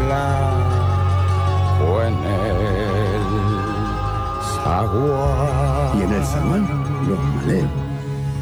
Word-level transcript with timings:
Y 0.00 0.06
flaco 0.06 2.02
en 2.02 2.14
el. 2.14 2.60
Y 5.98 6.02
en 6.02 6.12
el 6.12 6.24
zaguán, 6.24 6.64
los 7.08 7.18
maleos. 7.18 7.70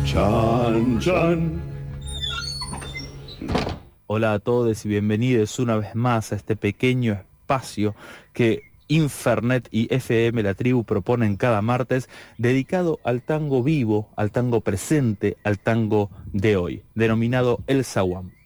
Chan, 0.05 0.99
chan. 1.01 1.63
Hola 4.07 4.35
a 4.35 4.39
todos 4.39 4.85
y 4.85 4.89
bienvenidos 4.89 5.59
una 5.59 5.77
vez 5.77 5.95
más 5.95 6.33
a 6.33 6.37
este 6.37 6.57
pequeño 6.57 7.15
espacio 7.15 7.95
que 8.33 8.63
Infernet 8.89 9.69
y 9.71 9.93
FM 9.95 10.43
La 10.43 10.55
Tribu 10.55 10.85
proponen 10.85 11.37
cada 11.37 11.61
martes 11.61 12.09
dedicado 12.39 13.01
al 13.05 13.23
tango 13.23 13.63
vivo, 13.63 14.09
al 14.17 14.31
tango 14.31 14.63
presente, 14.63 15.37
al 15.45 15.59
tango 15.59 16.11
de 16.33 16.57
hoy, 16.57 16.83
denominado 16.95 17.61
El 17.67 17.85
Zaguán. 17.85 18.38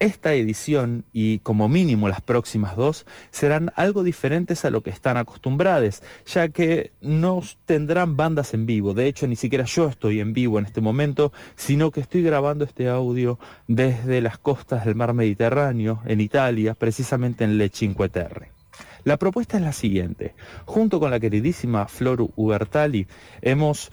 Esta 0.00 0.32
edición 0.32 1.04
y 1.12 1.40
como 1.40 1.68
mínimo 1.68 2.08
las 2.08 2.22
próximas 2.22 2.74
dos 2.74 3.04
serán 3.30 3.70
algo 3.76 4.02
diferentes 4.02 4.64
a 4.64 4.70
lo 4.70 4.82
que 4.82 4.88
están 4.88 5.18
acostumbrados, 5.18 6.02
ya 6.24 6.48
que 6.48 6.92
no 7.02 7.42
tendrán 7.66 8.16
bandas 8.16 8.54
en 8.54 8.64
vivo. 8.64 8.94
De 8.94 9.06
hecho, 9.06 9.26
ni 9.26 9.36
siquiera 9.36 9.66
yo 9.66 9.88
estoy 9.88 10.20
en 10.20 10.32
vivo 10.32 10.58
en 10.58 10.64
este 10.64 10.80
momento, 10.80 11.34
sino 11.54 11.90
que 11.90 12.00
estoy 12.00 12.22
grabando 12.22 12.64
este 12.64 12.88
audio 12.88 13.38
desde 13.68 14.22
las 14.22 14.38
costas 14.38 14.86
del 14.86 14.94
mar 14.94 15.12
Mediterráneo, 15.12 16.00
en 16.06 16.22
Italia, 16.22 16.72
precisamente 16.72 17.44
en 17.44 17.58
Le 17.58 17.68
Cinque 17.68 18.08
Terre. 18.08 18.52
La 19.04 19.18
propuesta 19.18 19.58
es 19.58 19.62
la 19.62 19.74
siguiente. 19.74 20.34
Junto 20.64 20.98
con 20.98 21.10
la 21.10 21.20
queridísima 21.20 21.86
Flor 21.88 22.26
Ubertali 22.36 23.06
hemos 23.42 23.90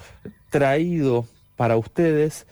traído 0.50 1.28
para 1.58 1.76
ustedes 1.76 2.48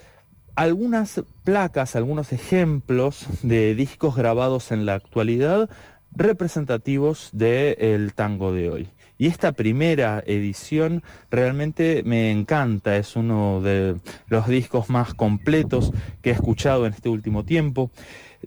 algunas 0.55 1.21
placas, 1.43 1.95
algunos 1.95 2.31
ejemplos 2.31 3.25
de 3.43 3.75
discos 3.75 4.15
grabados 4.15 4.71
en 4.71 4.85
la 4.85 4.95
actualidad 4.95 5.69
representativos 6.15 7.29
del 7.33 8.13
tango 8.13 8.53
de 8.53 8.69
hoy. 8.69 8.87
Y 9.17 9.27
esta 9.27 9.53
primera 9.53 10.21
edición 10.25 11.03
realmente 11.31 12.03
me 12.05 12.31
encanta, 12.31 12.97
es 12.97 13.15
uno 13.15 13.61
de 13.61 13.95
los 14.27 14.47
discos 14.47 14.89
más 14.89 15.13
completos 15.13 15.91
que 16.21 16.31
he 16.31 16.33
escuchado 16.33 16.85
en 16.85 16.93
este 16.93 17.07
último 17.07 17.45
tiempo. 17.45 17.91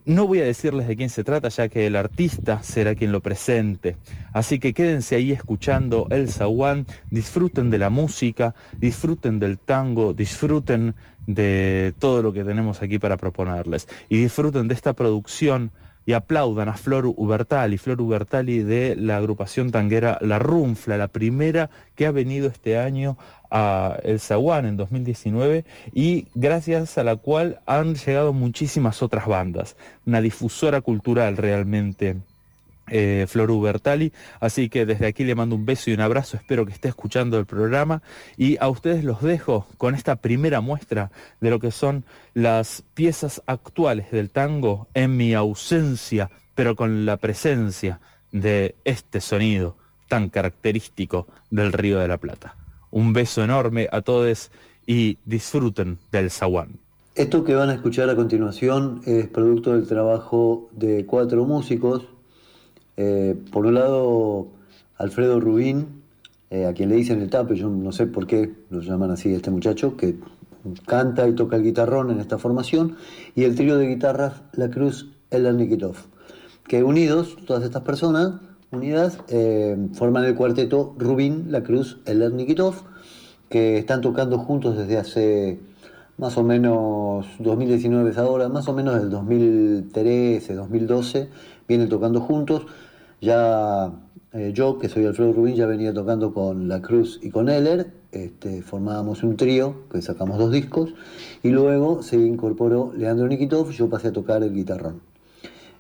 No 0.05 0.27
voy 0.27 0.41
a 0.41 0.45
decirles 0.45 0.87
de 0.87 0.97
quién 0.97 1.09
se 1.09 1.25
trata, 1.25 1.49
ya 1.49 1.69
que 1.69 1.87
el 1.87 1.97
artista 1.97 2.63
será 2.63 2.95
quien 2.95 3.13
lo 3.13 3.21
presente. 3.21 3.97
Así 4.33 4.59
que 4.59 4.75
quédense 4.75 5.17
ahí 5.17 5.33
escuchando 5.33 6.07
El 6.11 6.31
Zaguán, 6.31 6.87
disfruten 7.11 7.71
de 7.71 7.79
la 7.79 7.91
música, 7.91 8.55
disfruten 8.77 9.39
del 9.39 9.59
tango, 9.59 10.13
disfruten 10.13 10.95
de 11.29 11.95
todo 11.99 12.23
lo 12.23 12.33
que 12.33 12.43
tenemos 12.43 12.83
aquí 12.83 12.99
para 12.99 13.19
proponerles. 13.19 13.87
Y 14.09 14.17
disfruten 14.17 14.67
de 14.67 14.75
esta 14.75 14.95
producción 14.95 15.71
y 16.07 16.15
aplaudan 16.15 16.71
a 16.71 16.73
Flor 16.73 17.05
Ubertali, 17.05 17.77
Flor 17.77 18.01
Ubertali 18.01 18.61
de 18.61 18.97
la 18.97 19.19
agrupación 19.19 19.71
tanguera 19.71 20.17
La 20.23 20.39
Runfla, 20.39 20.97
la 20.97 21.09
primera 21.09 21.69
que 21.95 22.07
ha 22.07 22.13
venido 22.13 22.49
este 22.49 22.79
año 22.79 23.19
a 23.51 23.99
El 24.03 24.19
Zaguán 24.19 24.65
en 24.65 24.79
2019 24.79 25.67
y 25.93 26.27
gracias 26.35 26.97
a 26.97 27.05
la 27.05 27.17
cual 27.17 27.61
han 27.67 27.95
llegado 27.95 28.33
muchísimas 28.33 29.03
otras 29.03 29.27
bandas, 29.27 29.77
una 30.07 30.23
difusora 30.23 30.81
cultural 30.81 31.37
realmente 31.37 32.17
eh, 32.91 33.27
Flor 33.29 33.51
Ubertali. 33.51 34.13
Así 34.41 34.69
que 34.69 34.87
desde 34.87 35.07
aquí 35.07 35.25
le 35.25 35.35
mando 35.35 35.57
un 35.57 35.67
beso 35.67 35.91
y 35.91 35.95
un 35.95 36.01
abrazo, 36.01 36.37
espero 36.37 36.67
que 36.67 36.73
esté 36.73 36.89
escuchando 36.89 37.39
el 37.39 37.47
programa 37.47 38.03
y 38.37 38.57
a 38.61 38.69
ustedes 38.69 39.05
los 39.05 39.23
dejo 39.23 39.67
con 39.77 39.95
esta 39.95 40.17
primera 40.17 40.61
muestra 40.61 41.11
de 41.41 41.51
lo 41.51 41.61
que 41.61 41.71
son 41.71 42.05
las 42.35 42.83
piezas 42.95 43.43
actuales 43.47 44.11
del 44.11 44.31
tango 44.31 44.89
en 44.95 45.17
mi 45.17 45.35
ausencia, 45.35 46.31
pero 46.55 46.77
con 46.77 47.07
la 47.07 47.17
presencia 47.17 48.01
de 48.33 48.75
este 48.85 49.21
sonido 49.21 49.77
tan 50.09 50.29
característico 50.29 51.27
del 51.51 51.73
Río 51.73 51.99
de 51.99 52.09
la 52.09 52.19
Plata. 52.19 52.57
Un 52.91 53.13
beso 53.13 53.45
enorme 53.45 53.89
a 53.93 54.01
todos 54.01 54.51
y 54.87 55.19
disfruten 55.27 55.99
del 56.11 56.31
zaguán. 56.31 56.79
Esto 57.15 57.45
que 57.45 57.55
van 57.55 57.69
a 57.69 57.75
escuchar 57.75 58.09
a 58.09 58.17
continuación 58.17 59.03
es 59.05 59.27
producto 59.27 59.73
del 59.73 59.87
trabajo 59.87 60.69
de 60.73 61.05
cuatro 61.05 61.45
músicos 61.45 62.07
eh, 63.01 63.37
por 63.53 63.65
un 63.65 63.75
lado, 63.75 64.49
Alfredo 64.97 65.39
Rubín, 65.39 66.03
eh, 66.51 66.67
a 66.67 66.73
quien 66.73 66.89
le 66.89 66.97
dicen 66.97 67.23
el 67.23 67.31
tape, 67.31 67.55
yo 67.55 67.71
no 67.71 67.93
sé 67.93 68.09
por 68.09 68.27
qué 68.27 68.53
lo 68.71 68.81
llaman 68.81 69.13
así 69.13 69.33
este 69.33 69.53
muchacho, 69.53 69.97
que 69.97 70.17
canta 70.85 71.29
y 71.29 71.35
toca 71.37 71.55
el 71.55 71.63
guitarrón 71.63 72.11
en 72.11 72.19
esta 72.19 72.39
formación, 72.39 72.97
y 73.37 73.45
el 73.45 73.55
trío 73.55 73.79
de 73.79 73.87
guitarras 73.87 74.43
La 74.53 74.69
Cruz 74.69 75.13
El 75.31 75.57
Nikitov, 75.57 75.95
que 76.67 76.83
unidos, 76.83 77.37
todas 77.47 77.63
estas 77.63 77.83
personas 77.83 78.41
unidas, 78.73 79.21
eh, 79.29 79.77
forman 79.95 80.25
el 80.25 80.35
cuarteto 80.35 80.97
Rubín, 80.99 81.53
La 81.53 81.63
Cruz 81.63 81.99
El 82.05 82.35
Nikitov, 82.35 82.83
que 83.49 83.79
están 83.79 84.01
tocando 84.01 84.39
juntos 84.39 84.77
desde 84.77 84.99
hace 84.99 85.61
más 86.17 86.37
o 86.37 86.43
menos 86.43 87.27
2019 87.39 88.11
es 88.11 88.19
ahora, 88.19 88.49
más 88.49 88.67
o 88.67 88.73
menos 88.75 88.97
del 88.97 89.09
2013, 89.09 90.53
2012, 90.53 91.29
vienen 91.69 91.89
tocando 91.89 92.21
juntos. 92.21 92.67
Ya 93.21 93.93
eh, 94.33 94.53
yo, 94.55 94.79
que 94.79 94.89
soy 94.89 95.07
Alfredo 95.07 95.33
Rubín, 95.33 95.55
ya 95.55 95.67
venía 95.67 95.95
tocando 95.95 96.35
con 96.35 96.69
La 96.69 96.83
Cruz 96.83 97.19
y 97.23 97.31
con 97.31 97.49
Heller, 97.49 97.91
este, 98.13 98.61
formábamos 98.61 99.23
un 99.23 99.37
trío, 99.37 99.89
que 99.91 100.03
sacamos 100.03 100.39
dos 100.39 100.53
discos, 100.53 100.95
y 101.43 101.49
luego 101.49 102.03
se 102.03 102.17
incorporó 102.17 102.93
Leandro 102.95 103.27
Nikitov, 103.27 103.71
yo 103.71 103.89
pasé 103.89 104.09
a 104.09 104.13
tocar 104.13 104.43
el 104.43 104.53
guitarrón. 104.53 105.01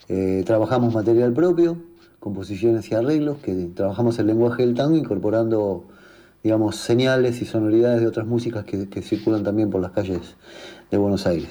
Eh, 0.08 0.44
trabajamos 0.46 0.94
material 0.94 1.34
propio, 1.34 1.76
composiciones 2.20 2.90
y 2.90 2.94
arreglos, 2.94 3.36
que 3.38 3.52
trabajamos 3.74 4.18
el 4.18 4.28
lenguaje 4.28 4.64
del 4.64 4.74
tango 4.74 4.96
incorporando, 4.96 5.84
digamos, 6.42 6.76
señales 6.76 7.42
y 7.42 7.44
sonoridades 7.44 8.00
de 8.00 8.06
otras 8.06 8.26
músicas 8.26 8.64
que, 8.64 8.88
que 8.88 9.02
circulan 9.02 9.44
también 9.44 9.68
por 9.68 9.82
las 9.82 9.92
calles 9.92 10.36
de 10.90 10.96
Buenos 10.96 11.26
Aires. 11.26 11.50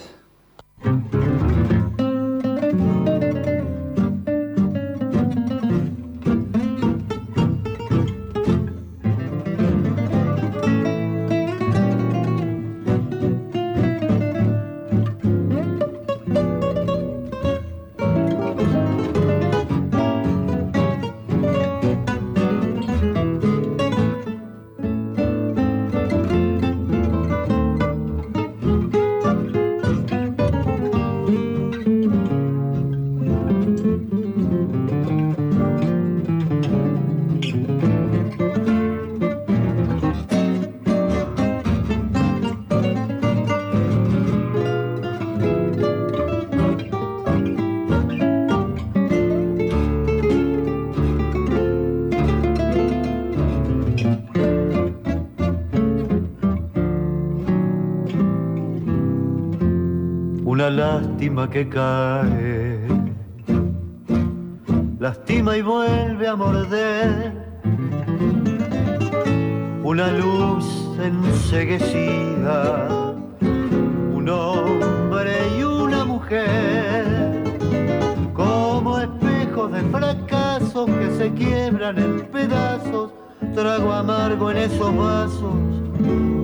Que 61.46 61.70
cae, 61.70 62.80
lastima 65.00 65.56
y 65.56 65.62
vuelve 65.62 66.28
a 66.28 66.36
morder. 66.36 67.32
Una 69.84 70.12
luz 70.14 70.66
enseguecida, 71.00 72.88
un 74.16 74.28
hombre 74.28 75.36
y 75.60 75.64
una 75.64 76.06
mujer, 76.06 77.06
como 78.34 78.98
espejos 79.00 79.72
de 79.72 79.82
fracas 79.92 80.64
se 81.18 81.32
quiebran 81.34 82.00
en 82.00 82.22
pedazos, 82.32 83.12
trago 83.54 83.94
amargo 83.94 84.50
en 84.50 84.58
esos 84.58 84.96
vasos 84.98 85.56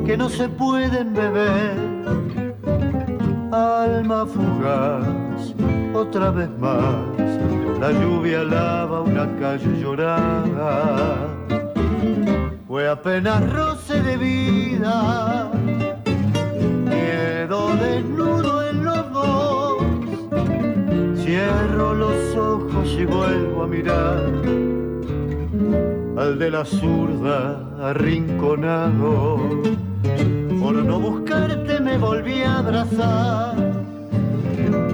que 0.05 0.15
no 0.15 0.29
se 0.29 0.47
pueden 0.49 1.13
beber. 1.13 2.22
Alma 3.53 4.25
fugaz, 4.25 5.53
otra 5.93 6.31
vez 6.31 6.49
más, 6.57 6.95
la 7.79 7.91
lluvia 7.91 8.43
lava 8.43 9.01
una 9.01 9.27
calle 9.39 9.79
llorada. 9.79 11.27
Fue 12.67 12.89
apenas 12.89 13.47
roce 13.53 14.01
de 14.01 14.17
vida, 14.17 15.51
miedo 16.89 17.75
desnudo 17.75 18.69
en 18.69 18.85
los 18.85 19.13
dos. 19.13 19.83
Cierro 21.23 21.93
los 21.93 22.35
ojos 22.35 22.97
y 22.99 23.05
vuelvo 23.05 23.63
a 23.65 23.67
mirar 23.67 24.31
al 26.17 26.39
de 26.39 26.49
la 26.49 26.65
zurda 26.65 27.61
arrinconado. 27.79 29.37
Por 30.59 30.75
no 30.75 30.99
buscarte 30.99 31.62
me 31.83 31.97
volví 31.97 32.41
a 32.41 32.59
abrazar, 32.59 33.55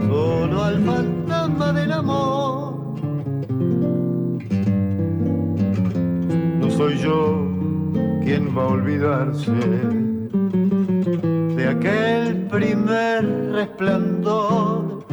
solo 0.07 0.63
al 0.63 0.83
fantasma 0.83 1.74
del 1.74 1.91
amor. 1.91 2.74
No 6.59 6.71
soy 6.71 6.97
yo 6.97 7.47
quien 8.24 8.57
va 8.57 8.63
a 8.63 8.68
olvidarse 8.68 9.51
de 11.57 11.68
aquel 11.68 12.47
primer 12.47 13.51
resplandor 13.51 15.06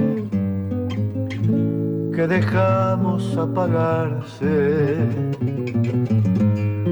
que 2.14 2.26
dejamos 2.26 3.37
apagarse 3.37 4.96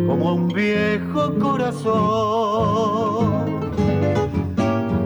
como 0.06 0.34
un 0.34 0.48
viejo 0.48 1.34
corazón. 1.38 2.74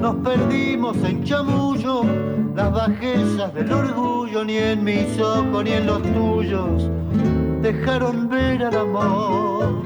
Nos 0.08 0.24
perdimos 0.24 0.96
en 1.04 1.22
chamullo, 1.22 2.02
las 2.56 2.72
bajezas 2.72 3.52
del 3.52 3.70
orgullo, 3.70 4.42
ni 4.42 4.56
en 4.56 4.82
mis 4.82 5.20
ojos 5.20 5.62
ni 5.62 5.72
en 5.72 5.84
los 5.84 6.02
tuyos, 6.02 6.90
dejaron 7.60 8.26
ver 8.30 8.64
al 8.64 8.74
amor. 8.74 9.82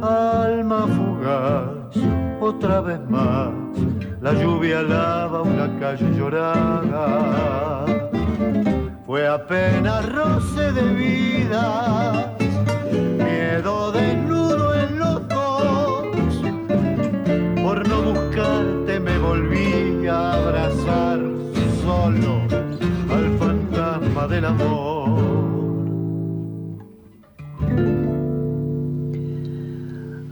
Alma 0.00 0.86
fugaz, 0.86 1.98
otra 2.40 2.80
vez 2.80 3.00
más, 3.10 3.52
la 4.22 4.32
lluvia 4.32 4.80
lava 4.80 5.42
una 5.42 5.78
calle 5.78 6.10
llorada. 6.16 7.84
Fue 9.04 9.28
apenas 9.28 10.10
roce 10.10 10.72
de 10.72 10.82
vida 10.94 12.33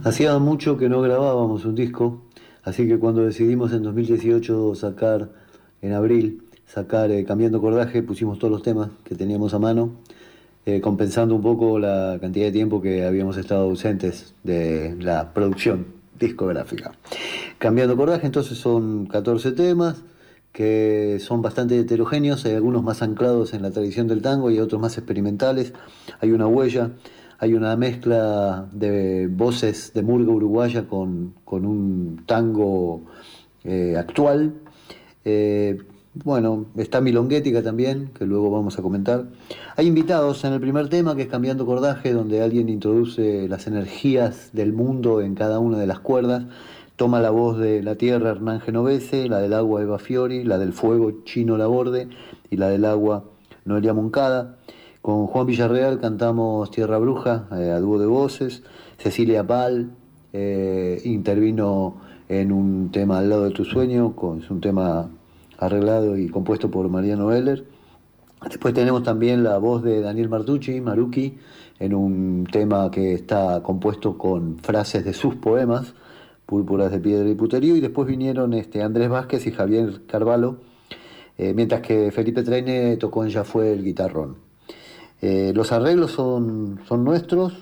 Hacía 0.03 0.37
mucho 0.37 0.77
que 0.77 0.89
no 0.89 1.01
grabábamos 1.01 1.63
un 1.63 1.75
disco, 1.75 2.23
así 2.63 2.87
que 2.87 2.99
cuando 2.99 3.23
decidimos 3.25 3.71
en 3.71 3.83
2018 3.83 4.75
sacar, 4.75 5.29
en 5.81 5.93
abril, 5.93 6.43
sacar 6.65 7.09
eh, 7.09 7.23
Cambiando 7.23 7.61
Cordaje, 7.61 8.03
pusimos 8.03 8.37
todos 8.37 8.51
los 8.51 8.63
temas 8.63 8.89
que 9.05 9.15
teníamos 9.15 9.53
a 9.53 9.59
mano 9.59 9.91
eh, 10.65 10.81
compensando 10.81 11.35
un 11.35 11.41
poco 11.41 11.79
la 11.79 12.17
cantidad 12.19 12.45
de 12.47 12.51
tiempo 12.51 12.81
que 12.81 13.05
habíamos 13.05 13.37
estado 13.37 13.63
ausentes 13.63 14.33
de 14.43 14.95
la 14.99 15.33
producción 15.33 15.87
discográfica. 16.19 16.91
Cambiando 17.57 17.95
cordaje, 17.95 18.25
entonces 18.25 18.57
son 18.57 19.05
14 19.05 19.53
temas 19.53 20.03
que 20.51 21.17
son 21.19 21.41
bastante 21.41 21.79
heterogéneos, 21.79 22.45
hay 22.45 22.53
algunos 22.53 22.83
más 22.83 23.01
anclados 23.01 23.53
en 23.53 23.61
la 23.61 23.71
tradición 23.71 24.07
del 24.07 24.21
tango 24.21 24.51
y 24.51 24.59
otros 24.59 24.81
más 24.81 24.97
experimentales, 24.97 25.73
hay 26.19 26.31
una 26.31 26.47
huella, 26.47 26.91
hay 27.43 27.55
una 27.55 27.75
mezcla 27.75 28.69
de 28.71 29.27
voces 29.27 29.91
de 29.93 30.01
murga 30.01 30.31
uruguaya 30.31 30.87
con, 30.87 31.33
un 31.45 32.23
tango 32.25 33.01
eh, 33.65 33.97
actual. 33.97 34.53
Eh, 35.25 35.77
bueno, 36.13 36.67
está 36.77 37.01
Milonguética 37.01 37.61
también, 37.61 38.11
que 38.17 38.25
luego 38.25 38.49
vamos 38.49 38.79
a 38.79 38.81
comentar. 38.81 39.25
Hay 39.75 39.87
invitados 39.87 40.45
en 40.45 40.53
el 40.53 40.61
primer 40.61 40.87
tema, 40.87 41.17
que 41.17 41.23
es 41.23 41.27
Cambiando 41.27 41.65
Cordaje, 41.65 42.13
donde 42.13 42.41
alguien 42.41 42.69
introduce 42.69 43.49
las 43.49 43.67
energías 43.67 44.51
del 44.53 44.71
mundo 44.71 45.19
en 45.19 45.35
cada 45.35 45.59
una 45.59 45.77
de 45.77 45.87
las 45.87 45.99
cuerdas. 45.99 46.45
Toma 46.95 47.19
la 47.19 47.31
voz 47.31 47.59
de 47.59 47.83
la 47.83 47.95
tierra 47.95 48.29
Hernán 48.29 48.61
Genovese, 48.61 49.27
la 49.27 49.39
del 49.39 49.51
agua 49.51 49.81
Eva 49.81 49.99
Fiori, 49.99 50.45
la 50.45 50.57
del 50.57 50.71
fuego 50.71 51.25
Chino 51.25 51.57
Laborde 51.57 52.07
y 52.49 52.55
la 52.55 52.69
del 52.69 52.85
agua 52.85 53.25
Noelia 53.65 53.93
Moncada. 53.93 54.59
Con 55.03 55.27
Juan 55.27 55.45
Villarreal 55.45 55.99
cantamos 55.99 56.71
Tierra 56.71 56.97
Bruja, 56.97 57.49
eh, 57.51 57.71
a 57.71 57.79
dúo 57.81 57.99
de 57.99 58.05
voces. 58.05 58.63
Cecilia 58.97 59.45
Pal 59.45 59.91
eh, 60.31 61.01
intervino 61.03 61.97
en 62.29 62.53
un 62.53 62.89
tema 62.89 63.19
al 63.19 63.27
lado 63.27 63.43
de 63.43 63.51
tu 63.51 63.65
sueño, 63.65 64.15
con, 64.15 64.39
es 64.39 64.49
un 64.49 64.61
tema 64.61 65.09
arreglado 65.57 66.17
y 66.17 66.29
compuesto 66.29 66.71
por 66.71 66.87
Mariano 66.87 67.33
Heller. 67.33 67.65
Después 68.47 68.73
tenemos 68.73 69.03
también 69.03 69.43
la 69.43 69.57
voz 69.57 69.83
de 69.83 69.99
Daniel 69.99 70.29
Martucci, 70.29 70.79
Maruki, 70.79 71.37
en 71.79 71.93
un 71.93 72.47
tema 72.49 72.89
que 72.89 73.11
está 73.11 73.61
compuesto 73.61 74.17
con 74.17 74.57
frases 74.59 75.03
de 75.03 75.11
sus 75.11 75.35
poemas, 75.35 75.95
Púrpuras 76.45 76.91
de 76.91 77.01
Piedra 77.01 77.27
y 77.27 77.35
Puterío, 77.35 77.75
y 77.75 77.81
después 77.81 78.07
vinieron 78.07 78.53
este, 78.53 78.81
Andrés 78.81 79.09
Vázquez 79.09 79.47
y 79.47 79.51
Javier 79.51 80.05
Carvalho, 80.07 80.59
eh, 81.37 81.53
mientras 81.53 81.81
que 81.81 82.09
Felipe 82.11 82.41
Traine 82.41 82.95
tocó 82.95 83.25
en 83.25 83.31
Ya 83.31 83.43
fue 83.43 83.73
el 83.73 83.83
guitarrón. 83.83 84.52
Eh, 85.25 85.53
los 85.55 85.71
arreglos 85.71 86.11
son, 86.11 86.81
son 86.85 87.05
nuestros 87.05 87.53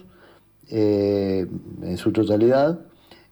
eh, 0.71 1.45
en 1.83 1.97
su 1.97 2.11
totalidad. 2.11 2.79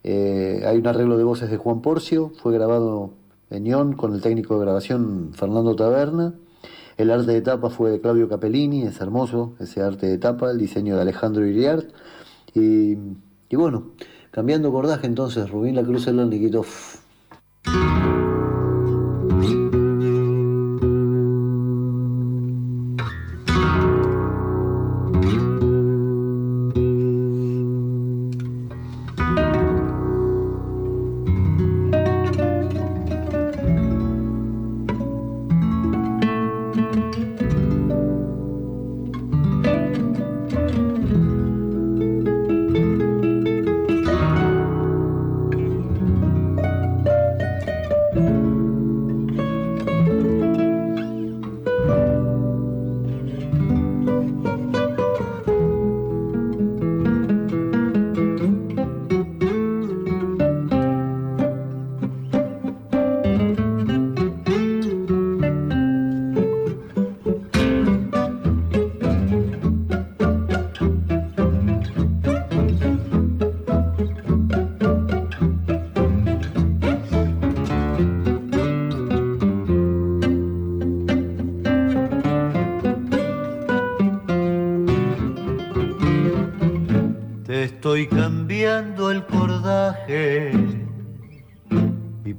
hay 0.03 0.77
un 0.77 0.85
arreglo 0.85 1.17
de 1.17 1.23
voces 1.23 1.49
de 1.49 1.57
Juan 1.57 1.81
Porcio, 1.81 2.31
fue 2.39 2.53
grabado 2.53 3.09
Peñón 3.49 3.93
con 3.93 4.13
el 4.13 4.21
técnico 4.21 4.53
de 4.53 4.65
grabación 4.65 5.31
Fernando 5.33 5.75
Taberna. 5.75 6.35
El 6.97 7.09
arte 7.09 7.31
de 7.31 7.41
tapa 7.41 7.71
fue 7.71 7.89
de 7.89 8.01
Claudio 8.01 8.29
Capellini, 8.29 8.83
es 8.83 9.01
hermoso 9.01 9.55
ese 9.59 9.81
arte 9.81 10.05
de 10.05 10.19
tapa, 10.19 10.51
el 10.51 10.59
diseño 10.59 10.95
de 10.95 11.01
Alejandro 11.01 11.47
Iriart. 11.47 11.89
Y, 12.53 12.97
y 13.49 13.55
bueno, 13.55 13.93
cambiando 14.29 14.71
cordaje 14.71 15.07
entonces, 15.07 15.49
Rubín 15.49 15.75
La 15.75 15.83
Cruz 15.83 16.05
el 16.05 16.29
Niquito. 16.29 16.63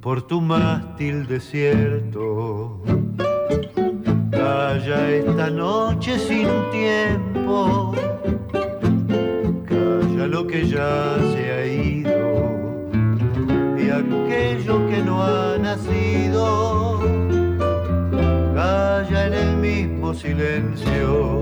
Por 0.01 0.21
tu 0.23 0.41
mástil 0.41 1.27
desierto. 1.27 2.81
Calla 4.31 5.09
esta 5.09 5.49
noche 5.49 6.17
sin 6.17 6.47
tiempo, 6.71 7.93
calla 9.67 10.27
lo 10.27 10.47
que 10.47 10.67
ya 10.67 11.17
se 11.31 11.51
ha 11.51 11.65
ido 11.65 12.89
y 13.77 13.89
aquello 13.89 14.87
que 14.89 15.03
no 15.03 15.21
ha 15.21 15.57
nacido, 15.57 16.99
calla 18.55 19.27
en 19.27 19.33
el 19.33 19.57
mismo 19.57 20.13
silencio. 20.13 21.39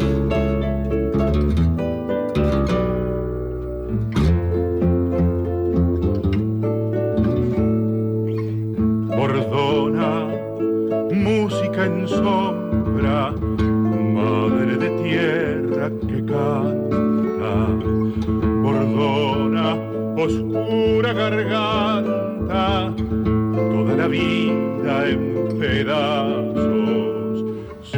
Oscura 21.10 21.14
garganta, 21.14 22.94
toda 22.96 23.96
la 23.96 24.08
vida 24.08 25.10
en 25.10 25.58
pedazos. 25.60 27.44
Se 27.84 27.98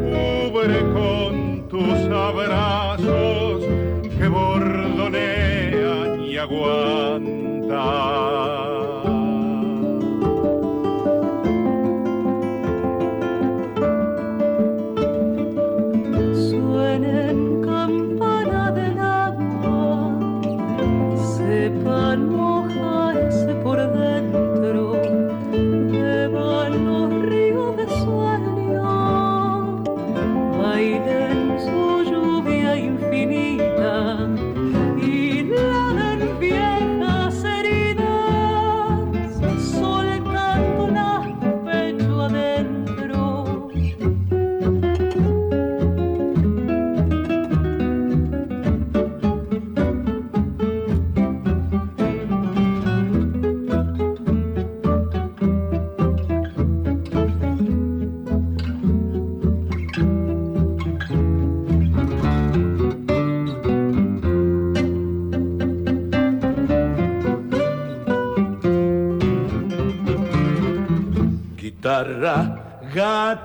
cubre 0.00 0.80
con 0.92 1.68
tus 1.68 1.98
abrazos 2.10 3.62
que 4.18 4.28
bordonean 4.28 6.20
y 6.22 6.36
aguantan. 6.36 7.70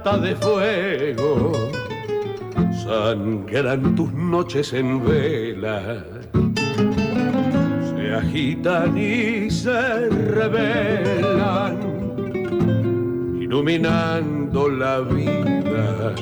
De 0.06 0.36
fuego, 0.36 1.52
sangran 2.84 3.96
tus 3.96 4.14
noches 4.14 4.72
en 4.72 5.04
vela, 5.04 6.06
se 7.90 8.14
agitan 8.14 8.96
y 8.96 9.50
se 9.50 10.10
revelan, 10.10 11.80
iluminando 13.42 14.70
la 14.70 15.00
vida. 15.00 16.14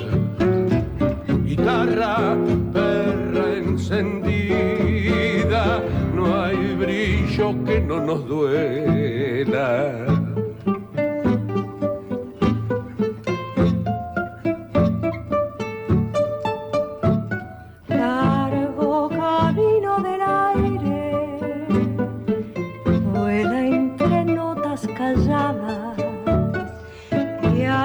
Guitarra, 1.43 2.37
perra 2.71 3.53
encendida, 3.57 5.03
no 6.15 6.41
hay 6.41 6.75
brillo 6.75 7.61
que 7.65 7.81
no 7.81 7.99
nos 7.99 8.25
duela. 8.29 10.22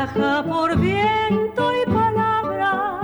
Por 0.07 0.79
viento 0.79 1.73
y 1.75 1.85
palabra, 1.91 3.01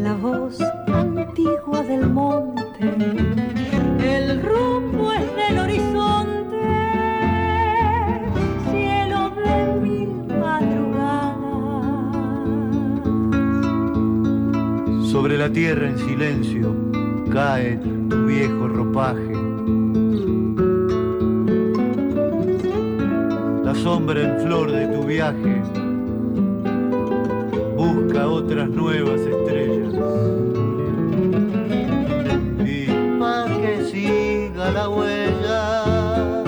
la 0.00 0.14
voz 0.14 0.60
antigua 0.86 1.82
del 1.82 2.08
monte, 2.08 2.94
el 4.00 4.40
rumbo 4.40 5.12
es 5.12 5.34
del 5.34 5.58
horizonte, 5.58 6.64
cielo 8.70 9.30
de 9.30 9.80
mil 9.80 10.10
madrugadas. 10.38 11.50
Sobre 15.10 15.38
la 15.38 15.50
tierra 15.50 15.88
en 15.88 15.98
silencio 15.98 16.72
cae 17.32 17.78
tu 18.08 18.26
viejo 18.26 18.68
ropaje. 18.68 19.27
Sombra 23.82 24.20
en 24.20 24.40
flor 24.40 24.70
de 24.72 24.86
tu 24.88 25.04
viaje 25.04 25.62
busca 27.76 28.26
otras 28.26 28.68
nuevas 28.70 29.20
estrellas. 29.20 29.94
Y 32.64 32.86
para 33.20 33.56
que 33.60 33.84
siga 33.84 34.70
la 34.72 34.88
huella, 34.88 36.42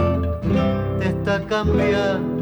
te 0.98 1.08
está 1.08 1.40
cambiando 1.46 2.39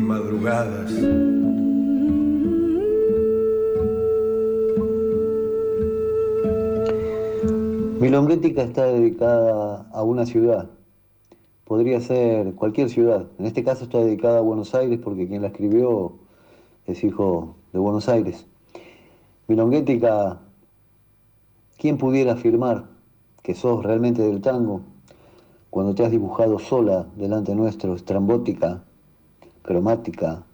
madrugadas, 0.00 0.92
Milonguética 8.00 8.62
está 8.62 8.84
dedicada 8.86 9.86
a 9.92 10.02
una 10.02 10.26
ciudad. 10.26 10.71
Podría 11.82 12.00
ser 12.00 12.54
cualquier 12.54 12.88
ciudad. 12.90 13.26
En 13.40 13.46
este 13.46 13.64
caso 13.64 13.82
está 13.82 13.98
dedicada 13.98 14.38
a 14.38 14.40
Buenos 14.40 14.72
Aires 14.72 15.00
porque 15.02 15.26
quien 15.26 15.42
la 15.42 15.48
escribió 15.48 16.12
es 16.86 17.02
hijo 17.02 17.56
de 17.72 17.80
Buenos 17.80 18.08
Aires. 18.08 18.46
Milonguética, 19.48 20.38
¿quién 21.78 21.98
pudiera 21.98 22.34
afirmar 22.34 22.84
que 23.42 23.56
sos 23.56 23.82
realmente 23.82 24.22
del 24.22 24.40
tango 24.40 24.82
cuando 25.70 25.92
te 25.92 26.04
has 26.04 26.12
dibujado 26.12 26.60
sola 26.60 27.08
delante 27.16 27.52
nuestro, 27.56 27.96
estrambótica, 27.96 28.84
cromática, 29.62 30.44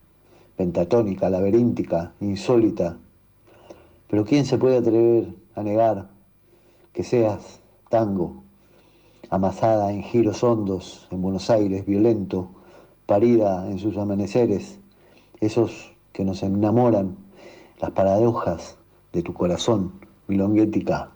pentatónica, 0.57 1.29
laberíntica, 1.29 2.15
insólita? 2.23 2.97
Pero 4.09 4.25
¿quién 4.25 4.47
se 4.47 4.57
puede 4.57 4.79
atrever 4.79 5.35
a 5.55 5.63
negar 5.63 6.09
que 6.95 7.05
seas 7.05 7.61
tango, 7.91 8.45
amasada 9.31 9.93
en 9.93 10.03
giros 10.03 10.43
hondos 10.43 11.07
en 11.11 11.23
Buenos 11.23 11.51
Aires, 11.51 11.85
violento, 11.87 12.49
parida 13.07 13.67
en 13.71 13.79
sus 13.79 13.97
amaneceres, 13.97 14.79
esos 15.41 15.93
que 16.13 16.25
nos 16.25 16.43
enamoran, 16.43 17.17
las 17.81 17.91
paradojas 17.93 18.77
de 19.13 19.23
tu 19.23 19.33
corazón, 19.33 19.93
milonguética. 20.27 21.11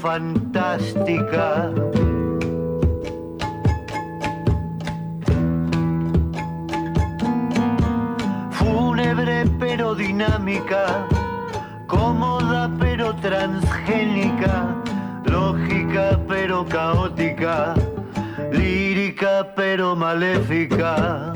Fantástica. 0.00 1.70
Fúnebre 8.50 9.44
pero 9.58 9.94
dinámica, 9.94 11.06
cómoda 11.86 12.70
pero 12.78 13.14
transgénica, 13.16 14.74
lógica 15.24 16.18
pero 16.26 16.64
caótica, 16.64 17.74
lírica 18.50 19.52
pero 19.54 19.94
maléfica. 19.94 21.32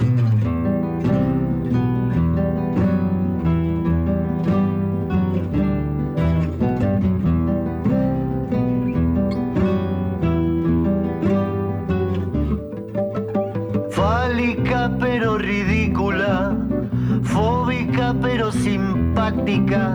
Pero 18.25 18.51
simpática, 18.51 19.95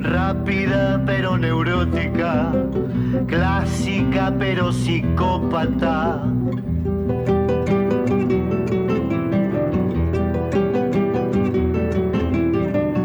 rápida 0.00 1.02
pero 1.04 1.36
neurótica, 1.36 2.50
clásica 3.26 4.32
pero 4.38 4.72
psicópata. 4.72 6.22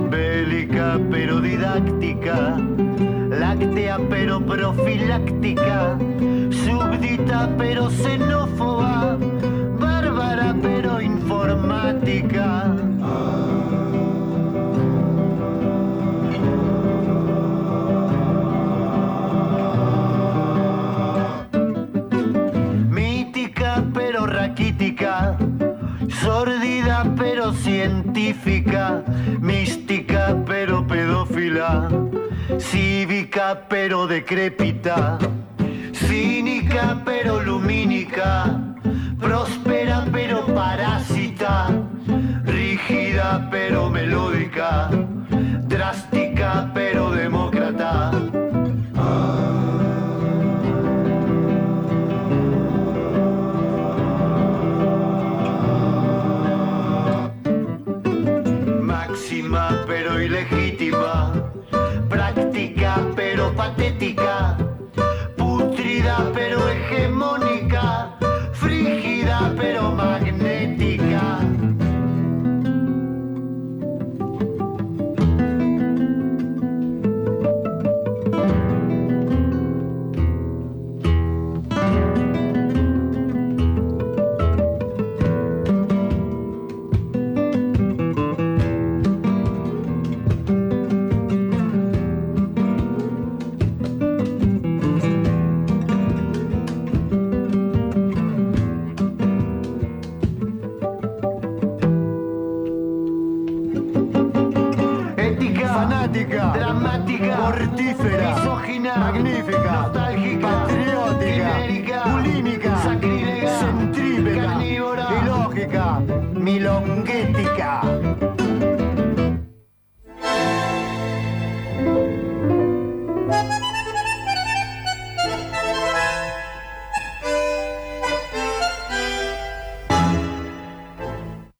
Bélica 0.09 0.97
pero 1.11 1.41
didáctica, 1.41 2.57
láctea 3.29 3.99
pero 4.09 4.39
profiláctica, 4.39 5.97
súbdita 6.49 7.49
pero 7.57 7.89
xenófoba, 7.89 9.17
bárbara 9.77 10.55
pero 10.61 11.01
informática. 11.01 12.80
Científica, 27.71 29.01
mística 29.39 30.35
pero 30.45 30.85
pedófila, 30.85 31.87
cívica 32.59 33.65
pero 33.69 34.07
decrépita, 34.07 35.17
cínica 35.93 37.01
pero 37.05 37.41
lumínica, 37.41 38.60
pero 59.87 60.21
ilegítima, 60.21 61.33
práctica 62.09 62.95
pero 63.15 63.51
patética, 63.55 64.55